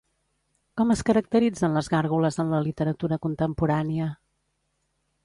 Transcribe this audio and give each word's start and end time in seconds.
Com 0.79 0.93
es 0.93 1.03
caracteritzen 1.09 1.77
les 1.79 1.89
gàrgoles 1.95 2.39
en 2.45 2.49
la 2.53 2.63
literatura 2.69 3.19
contemporània? 3.27 4.09